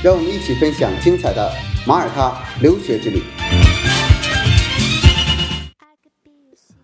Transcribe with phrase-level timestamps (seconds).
[0.00, 1.50] 让我们一起分享精彩的
[1.84, 3.20] 马耳他留学之旅。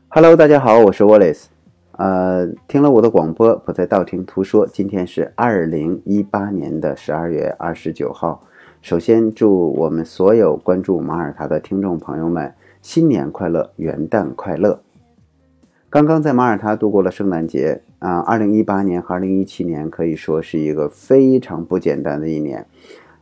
[0.08, 1.44] Hello，大家好，我是 Wallace。
[1.92, 4.66] 呃，听了我的广播，不再道听途说。
[4.66, 8.42] 今天是二零一八年的十二月二十九号。
[8.82, 12.52] 首先，祝我们所有关注马耳他的听众朋友们
[12.82, 14.80] 新年快乐，元旦快乐！
[15.88, 22.66] 刚刚在马耳他度过了圣诞节啊，二零一八年和二零一七年可以说是一个非常不简单的一年。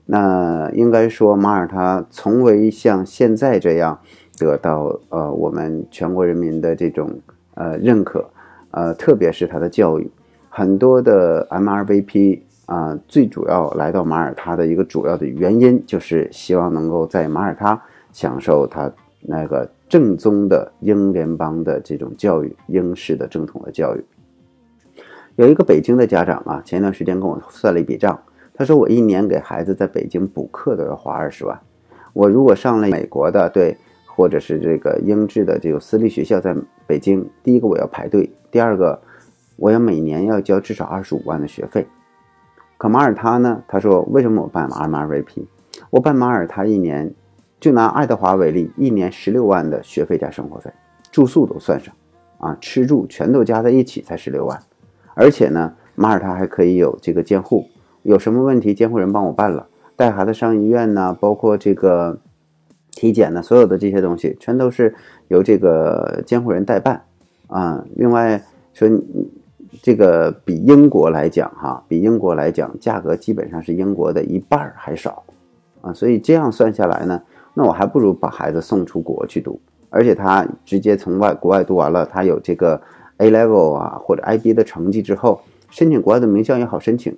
[0.06, 3.98] 那应该说，马耳他从未像现在这样
[4.38, 7.20] 得到呃我们全国人民的这种
[7.54, 8.28] 呃认可，
[8.72, 10.10] 呃，特别是它的教育，
[10.48, 17.80] 很多的 MRVP 啊、最主要来到马耳他的一个主要的原因，就是希望能够在马耳他
[18.12, 24.04] 享受它那个正宗的英联邦的这种教育，英式的正统的教育。
[25.36, 28.18] 有一个北京的家长啊，前一段时间跟我算了一笔账，
[28.62, 31.60] 他说我一年给孩子在北京补课都要花二十万，
[32.12, 36.54] 我如果上了美国的对，或者是这个英制的这个私立学校在
[36.86, 39.02] 北京，第一个我要排队，第二个
[39.56, 41.84] 我要每年要交至少二十五万的学费。
[42.78, 43.64] 可马耳他呢？
[43.66, 45.44] 他说为什么我办 MRVP？
[45.90, 47.12] 我办马耳他一年，
[47.58, 50.70] 就拿爱德华为例，一年十六万的学费加生活费，
[51.10, 51.92] 住宿都算上，
[52.38, 54.56] 啊，吃住全都加在一起才十六万。
[55.14, 57.66] 而且呢，马耳他还可以有这个监护，
[58.02, 62.18] 有什么问题监护人帮我办了，带孩子上医院呢，包括这个
[62.90, 64.94] 体检呢，所有的这些东西全都是
[65.28, 67.02] 由这个监护人代办
[67.46, 67.84] 啊。
[67.96, 68.42] 另外
[68.74, 68.88] 说，
[69.82, 75.22] 这个比英国来讲哈，比英国来讲价格基本上是英国的一半还少
[75.80, 77.22] 啊，所以这样算下来呢，
[77.54, 82.80] 那我还不如把孩子送出国去读，而且他直接从外国外读完了，他有这个。
[83.18, 87.16] A level 啊，或者 IB 的成绩之后，申请国外的名校也好申请，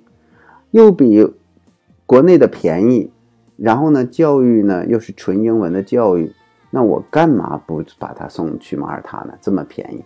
[0.71, 1.33] 又比
[2.05, 3.11] 国内的便宜，
[3.57, 6.31] 然后呢，教育呢又是纯英文的教育，
[6.71, 9.33] 那我干嘛不把他送去马耳他呢？
[9.41, 10.03] 这么便宜。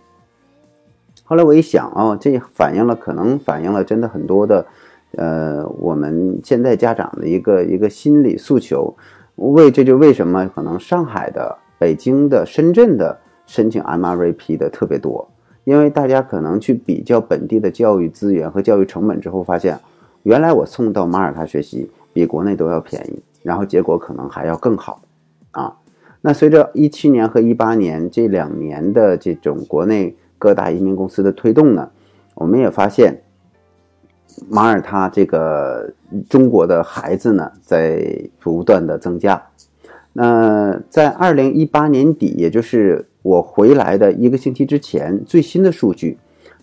[1.24, 4.66] 后来我一想哦，这反映了可能反映了真的很多的，
[5.12, 8.96] 呃，我们现在家长的一个一个心理诉求。
[9.36, 15.30] 为这就为什么可能上海的、北京的、深圳的申请 MRVP 的特别多。
[15.64, 19.78] 因为大家可能去比较本地的教育资源和教育成本之后，发现
[20.22, 25.00] 原来我送到马耳他学习比国内都要便宜，然后结果可能还要更好
[25.52, 25.76] 啊。
[26.20, 31.90] 那随着一七年和一八年这两年的这种国内各大移民公司的推动呢，
[32.34, 33.22] 我们也发现
[34.48, 35.92] 马耳他这个
[36.28, 39.42] 中国的孩子呢在不断的增加。
[40.12, 46.18] 那在二零一八年底，也就是我回来的一个星期之前，最新的数据，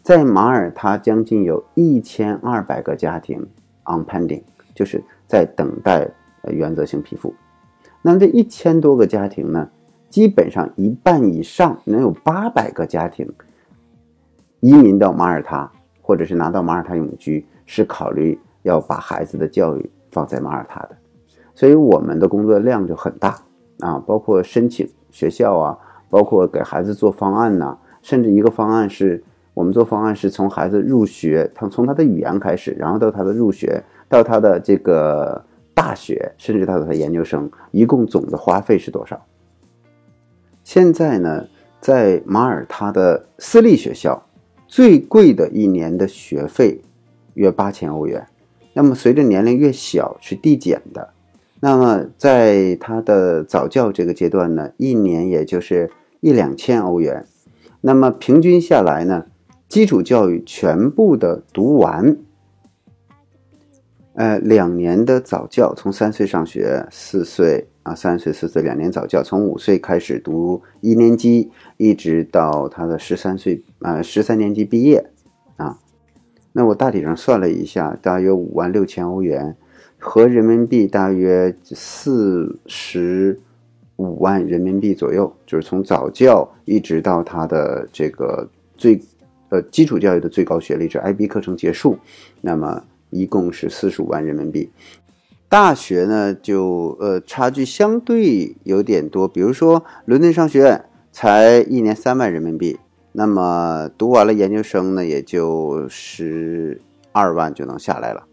[0.08, 3.46] 在马耳他将近有一千二百个家庭
[3.84, 4.42] on pending，
[4.74, 6.10] 就是在等待
[6.44, 7.36] 原则性批复。
[8.02, 9.70] 那这一千多个家庭呢，
[10.08, 13.30] 基本上一半以上，能有八百个家庭
[14.62, 15.70] 移民到马耳他，
[16.02, 20.96] 或者是拿到马耳他永居，是考虑要把孩子的教育放在马耳他的。
[21.54, 23.38] 所以我们的工作量就很大
[23.82, 25.78] 啊，包括申请学校啊，
[26.10, 29.22] 包括给孩子做方案呐、甚至一个方案是
[29.58, 39.20] 我们做方案是从孩子入学，他从他的语言开始，然后到他的入学，到他的这个大学，甚至到他的研究生，一共总的花费是多少？
[40.64, 41.44] 现在呢，
[41.82, 44.24] 在马耳他的私立学校，
[44.68, 46.80] 最贵的一年的学费
[47.34, 48.28] 约八千欧元，
[48.74, 51.10] 那么随着年龄越小是递减的。
[51.60, 55.90] 那么，在他的早教这个阶段呢，一年也就是
[56.20, 57.26] 一两千欧元。
[57.82, 59.26] 那么平均下来呢，
[59.68, 62.18] 基础教育全部的读完，
[64.14, 75.10] 呃，两年的早教，从三岁上学，四岁啊，三岁四岁两年早教，从五岁开始读一年级，一直到他的十三岁啊，十三年级毕业
[75.58, 75.80] 啊。
[76.54, 79.56] 那我大体上算了一下，大约五万六千欧元。
[80.00, 83.40] 合人民币大约四十
[83.96, 88.48] 五万人民币左右，就是从早教一直到他的这个
[88.78, 89.02] 最
[89.50, 91.98] 呃基础教育的最高学历是 IB 课程结束，
[92.42, 94.72] 那么一共是四十五万人民币。
[95.50, 102.78] 大学呢就呃差距相对有点多，比如说伦敦商学院才一年三万人民币，
[103.14, 108.26] 那么读完了研究生呢也就十二万就能下来了。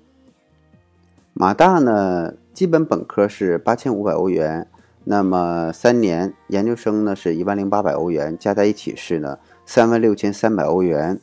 [1.32, 4.66] 马大呢基本本科是八千五百欧元。
[5.04, 11.20] 那么三年研究生呢是一万零八百欧元，加在一起是呢三万六千三百欧元，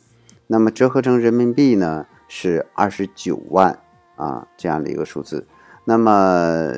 [0.48, 3.78] 那么折合成人民币呢是二十九万
[4.16, 5.46] 啊这样的一个数字。
[5.84, 6.72] 那么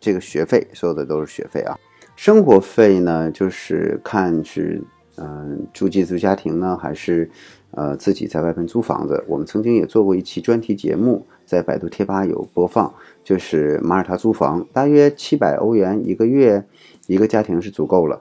[0.00, 1.76] 这个学费，所有的都是学费啊。
[2.16, 4.82] 生活费呢就是看是
[5.16, 7.30] 嗯住寄宿家庭呢还是
[7.72, 9.22] 呃自己在外边租房子。
[9.28, 12.92] 我们曾经也做过一期专题节目，在百度贴吧有播放。
[13.24, 16.64] 就是马耳他租房，大约七百欧元一个月，
[17.06, 18.20] 一个家庭是足够了。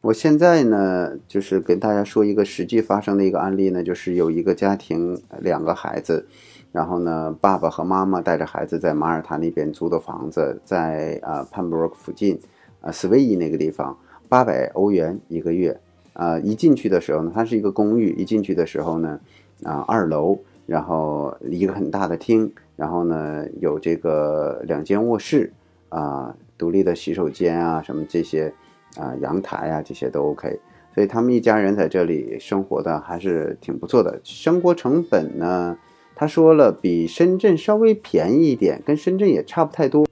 [0.00, 6.26] 我现在呢，就是跟大家说一个实际发生的一个案例呢，就是有一个家庭两个孩子，
[6.72, 12.38] 然后呢，爸爸和妈妈带着孩子在马耳他那边租的房子，在啊潘布洛克附近，
[12.80, 13.96] 啊斯威伊那个地方，
[14.28, 15.78] 八百欧元一个月。
[16.12, 19.18] 啊，一进去的时候呢，它是一个公寓，一进去的时候呢，
[19.64, 22.52] 啊二楼，然后一个很大的厅。
[22.76, 25.52] 然后呢，有这个两间卧室
[25.90, 28.52] 啊，独立的洗手间啊，什么这些
[28.96, 30.58] 啊，阳台啊，这些都 OK。
[30.92, 34.20] 所以他们一家人在这里生活的还是挺不错的。
[34.24, 35.78] 生活成本呢，
[36.16, 40.04] 他说了比深圳稍微便宜一点，跟深圳也差不太多。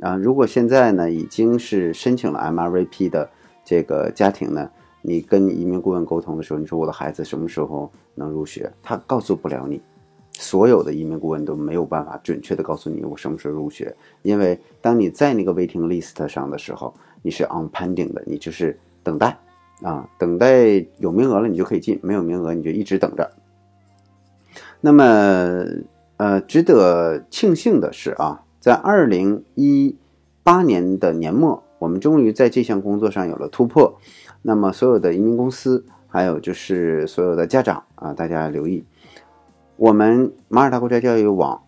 [0.00, 3.30] 啊，如果现在呢已经是申请了 MRVP 的
[3.64, 4.68] 这个家庭呢，
[5.02, 9.80] 你跟移民顾问沟通的时候，你说我的孩子什么时候能入学，他告诉不了你。
[10.40, 13.92] 所有的移民顾问都没有办法准确的告诉你我什么时候入学，
[14.22, 19.36] 因为当你在那个 waiting list 上的时候，你是 on pending 的，你就是等待
[19.82, 23.28] 啊，等待有名额了你就可以进，没有名额你就一直等着。
[24.80, 25.64] 那么，
[26.18, 29.96] 呃，值得庆幸的是啊，在二零一
[30.44, 33.98] 八年的年末，我们终于在这项工作上有了突破。
[34.42, 38.84] 那么，所有的移民公司，还有就是所有的家长啊，大家留意。
[39.78, 41.62] 我们马耳他国家教育网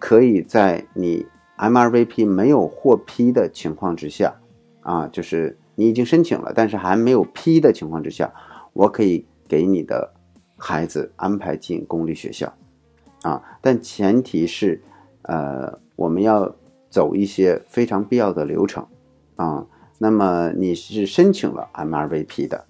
[0.00, 1.24] 可以在你
[1.56, 4.34] MRVP 没有获批的情况之下，
[4.80, 8.34] 啊，就是你已经申请了，但是还没有批的情况之下，
[8.72, 10.12] 我可以给你的
[10.56, 12.52] 孩子安排进公立学校，
[13.22, 14.82] 啊，但前提是，
[15.22, 16.52] 呃，我们要
[16.90, 18.84] 走一些非常必要的流程，
[19.36, 19.64] 啊，
[19.98, 22.64] 那么你是申请了 MRVP 的，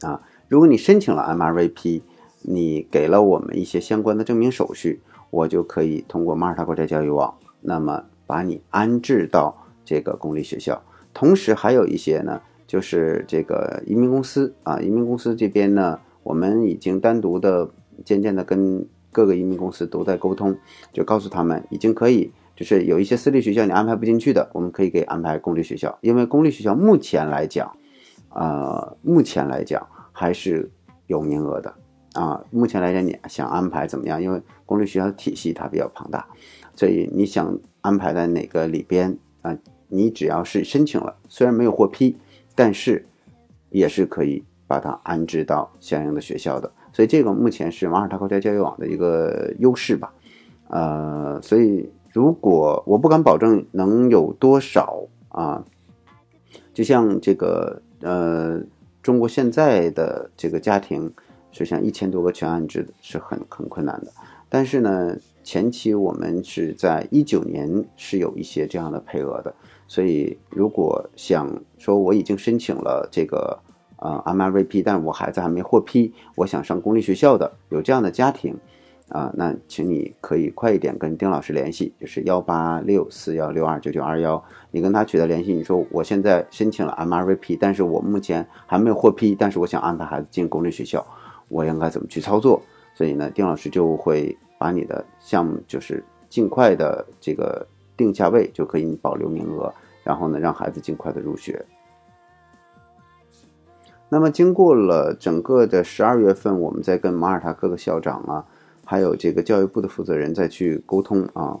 [0.00, 2.02] 啊，如果你申请了 MRVP。
[2.48, 5.00] 你给了我们一些相关的证明手续，
[5.30, 10.80] 我就可以通过马耳他国家教育网，那么把你安置到这个公立学校。
[11.12, 17.68] 同时还有一些呢，就是这个移民公司啊，移民公司这边呢，我们已经单独的、
[18.04, 20.56] 渐渐的跟各个移民公司都在沟通，
[20.92, 27.76] 就告诉他们已经可以，就是有一些私立学校你安排不进去的，我们可以给安排公立学校，因为公立学校目前来讲，
[28.28, 30.70] 呃，目前来讲还是
[31.06, 31.74] 有名额的。
[32.16, 34.20] 啊，目前来讲，你想安排怎么样？
[34.22, 36.26] 因为公立学校的体系它比较庞大，
[36.74, 39.54] 所以你想安排在哪个里边啊？
[39.88, 42.16] 你只要是申请了，虽然没有获批，
[42.54, 43.04] 但是
[43.68, 46.72] 也是可以把它安置到相应的学校的。
[46.90, 50.10] 所以这个目前是马耳他国家教育网的一个优势吧。
[50.68, 55.62] 呃，所以如果我不敢保证能有多少啊，
[56.72, 58.58] 就像这个呃，
[59.02, 61.12] 中国现在的这个家庭。
[61.56, 64.12] 就像一千多个全安置是很很困难的，
[64.50, 69.54] 但是呢，前期我们是在一九年是有一些这样的配额的，
[69.88, 73.58] 所以如果想说我已经申请了这个
[73.96, 78.54] 呃 MRVP，但我孩子还没获批，我想上公立学校的有这样的家庭
[79.08, 91.06] 啊，那请你可以快一点跟丁老师联系，就是幺八六四幺六二九九二幺，你跟他取得联系，你说我现在申请了 MRVP，但是我目前还没有获批，但是我想安排孩子进公立学校。
[91.48, 92.62] 我应该怎么去操作？
[92.94, 99.72] 所以呢，丁老师就会把你的项目就是尽快的这个定下位，就可以保留名额，
[100.02, 101.62] 然后呢，让孩子尽快的入学。
[104.08, 108.46] 那么经过了整个的十二月份，我们在跟马耳他各个校长啊，
[108.84, 111.60] 还有这个教育部的负责人再去沟通啊，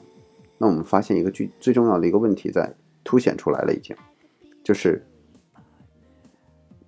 [0.56, 2.74] 那我们发现一个最最重要的一个问题在
[3.04, 3.94] 凸显出来了，已经
[4.64, 5.04] 就是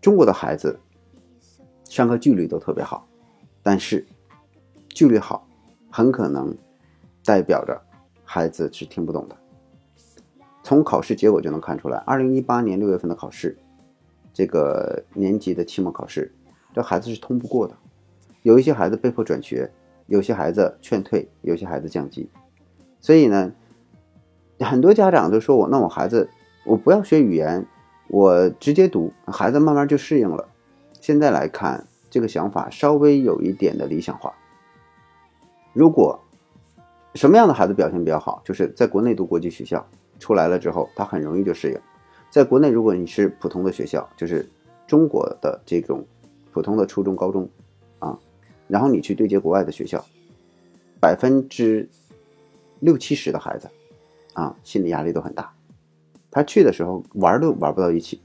[0.00, 0.78] 中国的孩子。
[1.88, 3.08] 上课纪律都特别好，
[3.62, 4.06] 但是
[4.90, 5.48] 纪律好，
[5.90, 6.56] 很可能
[7.24, 7.80] 代表着
[8.24, 9.36] 孩子是听不懂的。
[10.62, 13.56] 从考试结果就能看出来，二零一八年六月份的考试，
[14.34, 16.30] 这个年级的期末考试，
[16.74, 17.74] 这孩子是通不过的。
[18.42, 19.70] 有一些孩子被迫转学，
[20.06, 22.28] 有些孩子劝退，有些孩子降级。
[23.00, 23.50] 所以呢，
[24.60, 26.28] 很多家长都说我，那我孩子
[26.66, 27.66] 我不要学语言，
[28.08, 30.47] 我直接读，孩子慢慢就适应了。
[31.08, 34.30] 现在来看，这个想法稍微有一点的理想化。
[35.72, 36.20] 如果
[37.14, 39.82] 什么样的孩子表现比较好，就是在国内读国际学校
[40.18, 41.80] 出来了之后，他很容易就适应。
[42.28, 44.46] 在国内，如果你是普通的学校，就是
[44.86, 46.04] 中国的这种
[46.52, 47.48] 普通的初中、高中
[48.00, 48.18] 啊，
[48.66, 50.04] 然后你去对接国外的学校，
[51.00, 51.88] 百分之
[52.80, 53.66] 六七十的孩子
[54.34, 55.50] 啊，心理压力都很大。
[56.30, 58.20] 他去的时候玩都玩不到一起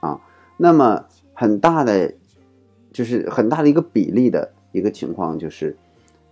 [0.00, 0.18] 啊，
[0.56, 2.14] 那么很大的
[2.92, 5.76] 就是很大的一个比例的一个情况就是。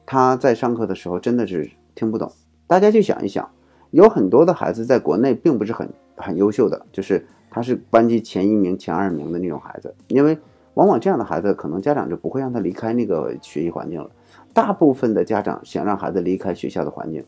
[0.07, 2.33] 他在上课的时候真的是听不懂。
[2.67, 3.49] 大家去想一想，
[3.93, 9.95] 有很多的孩子在国内并不是很很优秀的，就是他是班级前一名、前二名的那种孩子。
[10.09, 10.37] 因为
[10.75, 14.11] 往往这样的孩子，可能家长就不会让他离开那个学习环境了。
[14.53, 17.25] 大部分的家长想让孩子离开学校的环境，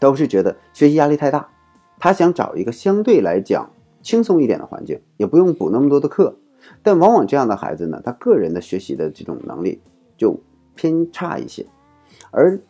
[0.00, 1.48] 都是觉得学习压力太大，
[2.00, 3.70] 他想找一个相对来讲
[4.02, 6.34] 轻松一点的环境，也不用补那么多的课。
[6.82, 9.80] 但往往这样的孩子呢，他个人的学习的这种能力
[10.16, 10.38] 就
[10.74, 11.66] 偏差一些。
[12.30, 12.60] 而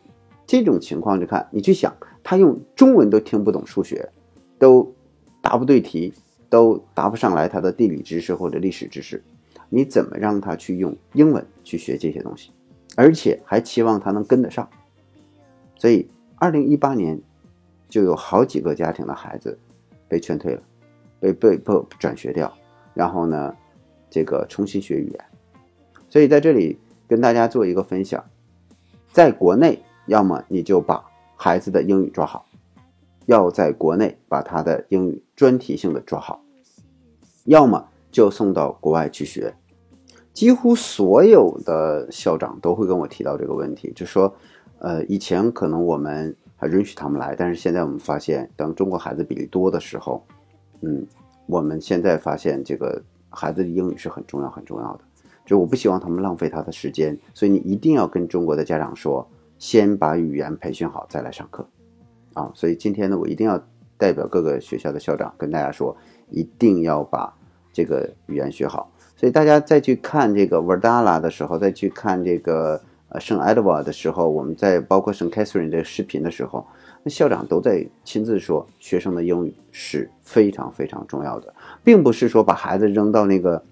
[0.46, 4.10] 这种情况就看你去想，他用中文都听不懂数学，
[4.58, 4.94] 都
[5.40, 6.12] 答不对题，
[6.48, 9.22] 都答不上来他的地理知识或者历史知识，
[9.68, 12.50] 你怎么让他去用英文去学这些东西，
[12.96, 14.68] 而且还期望他能跟得上？
[15.76, 17.20] 所以，二零一八年
[17.88, 19.58] 就有好几个家庭的孩子
[20.08, 20.62] 被劝退了，
[21.20, 22.52] 被被迫转学掉，
[22.94, 23.54] 然后呢，
[24.14, 25.25] 这个重新学语言。
[26.09, 26.78] 所以在这里
[27.09, 28.25] 跟大家做一个分享。
[29.11, 31.04] 在国内，要么你就把
[31.35, 32.47] 孩子的英语抓好，
[33.26, 36.40] 要在国内把他的英语专题性的抓好，
[37.47, 39.52] 要么就送到国外去学。
[40.33, 44.33] 几乎所有的校长都会跟我提到这个问题，就说，
[44.78, 50.25] 呃，以前可能我们还允许他们来，但是现在我们发现，等中国孩子比例多的时候，
[50.83, 51.04] 嗯，
[51.47, 53.00] 我们现在发现这个
[53.35, 55.00] 孩子的英语是很重要、很重要的。
[55.45, 61.67] 就我不希望他们浪费他的时间，所以你一定要跟中国的家长说，先把语言培训好再来上课，
[62.33, 63.62] 啊，所以今天呢，我一定要
[63.99, 65.95] 代表各个学校的校长跟大家说，
[66.31, 67.31] 一定要把
[67.73, 68.91] 这个语言学好。
[69.17, 72.81] 所以大家再去看这个 Verdala 的时候，再去看这个
[73.14, 76.66] 呃圣 Edward 的时候，我们在包括圣 Catherine 这个视频的时候，
[77.04, 81.54] 那校长都在亲自说，学生的英语是非常非常重要的，
[81.85, 83.62] 并不是说把孩子扔到那个。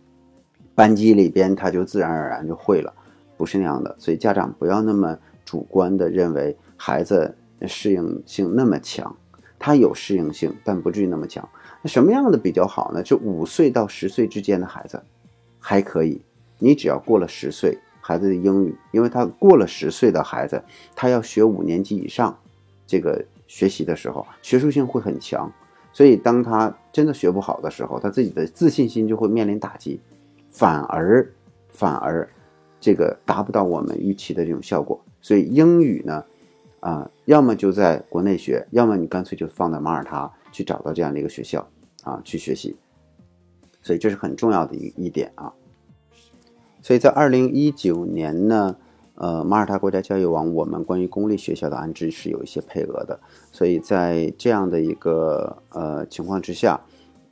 [0.74, 2.90] 班级里边，他就自然而然就会了，
[3.36, 3.94] 不是那样的。
[3.98, 9.14] 所以家长不要那么主观的认为孩子适应性那么强，
[9.58, 11.46] 他有适应性，但不至于那么强。
[11.82, 13.02] 那什么样的比较好呢？
[13.02, 14.98] 就五岁到十岁之间的孩子
[15.58, 16.22] 还可以。
[16.58, 20.62] 你只要过了十岁，孩子的英语，因为他过了十岁的孩子，
[20.94, 22.36] 他要学五年级以上，
[22.84, 25.50] 这个学习的时候，学术性会很强。
[25.92, 30.00] 所以当他真的学不好的时候，他自己的自信心就会面临打击。
[30.50, 31.26] 反而，
[31.70, 32.28] 反而，
[32.80, 35.00] 这个达不到我们预期的这种效果。
[35.20, 36.24] 所以英语呢，
[36.80, 41.66] 啊，要么就在国内学，要么你干脆就放在马耳他去找到这样的一个学校
[42.02, 42.76] 啊去学习。
[43.82, 45.52] 所以这是很重要的一一点啊。
[46.82, 48.76] 所以在二零一九年呢，
[49.14, 53.18] 呃，马耳他国家教育网我们关于公立学校的安置是有一些配额的。
[53.50, 56.78] 所以在这样的一个呃情况之下。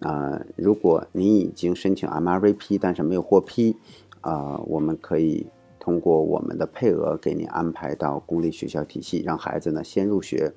[0.01, 3.77] 啊，如果您已经申请 MRVP，但是没有获批，
[4.23, 5.47] 啊，我们可以
[5.79, 10.51] 通过我们的配额给您安排到公立学校体系，让孩子呢先入学，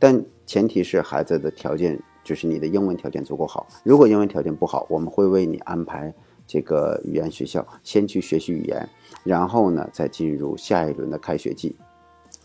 [0.00, 3.68] 但前提是孩子的条件就是你的英文条件足够好。
[3.84, 6.12] 如果英文条件不好，我们会为你安排
[6.48, 8.88] 这个语言学校，先去学习语言，
[9.22, 11.76] 然后呢再进入下一轮的开学季。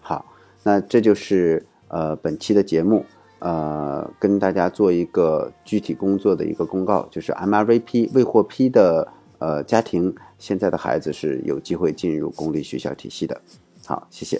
[0.01, 0.23] 好，
[0.61, 3.03] 那这就是呃本期的节目。
[3.39, 9.05] 呃，跟大家做一个具体工作的一个公告，就是 MRVP 未获批的
[9.37, 13.41] 呃家庭，现在的孩子是有机会进入公立学校体系的。
[13.85, 14.39] 好，谢谢。